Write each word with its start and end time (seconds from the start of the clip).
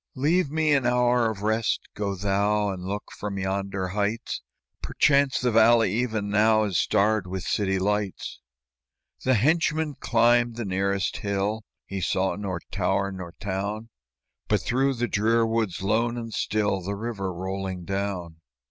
"Leave 0.15 0.49
me 0.49 0.73
an 0.73 0.83
hour 0.83 1.29
of 1.29 1.43
rest; 1.43 1.79
go 1.93 2.15
thou 2.15 2.69
And 2.71 2.83
look 2.85 3.11
from 3.19 3.37
yonder 3.37 3.89
heights; 3.89 4.41
Perchance 4.81 5.39
the 5.39 5.51
valley 5.51 5.93
even 5.93 6.27
now 6.27 6.63
Is 6.63 6.79
starred 6.79 7.27
with 7.27 7.43
city 7.43 7.77
lights." 7.77 8.39
The 9.23 9.35
henchman 9.35 9.93
climbed 9.99 10.55
the 10.55 10.65
nearest 10.65 11.17
hill, 11.17 11.61
He 11.85 12.01
saw 12.01 12.35
nor 12.35 12.61
tower 12.71 13.11
nor 13.11 13.33
town, 13.39 13.89
But, 14.47 14.61
through 14.63 14.95
the 14.95 15.07
drear 15.07 15.45
woods, 15.45 15.83
lone 15.83 16.17
and 16.17 16.33
still, 16.33 16.81
The 16.81 16.95
river 16.95 17.31
rolling 17.31 17.85
down. 17.85 18.37